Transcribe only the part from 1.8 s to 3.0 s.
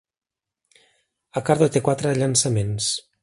quatre llançaments.